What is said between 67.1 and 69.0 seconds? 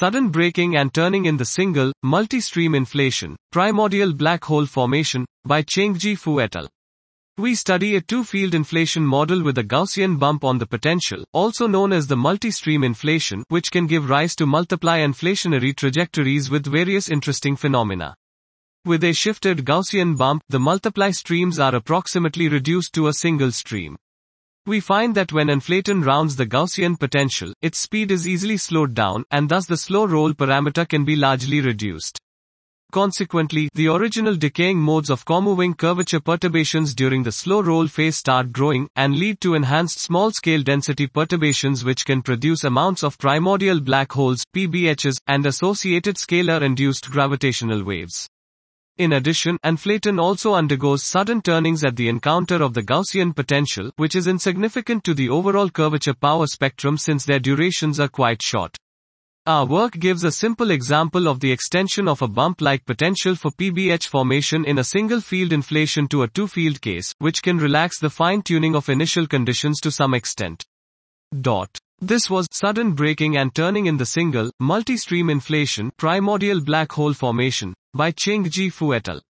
which can relax the fine-tuning of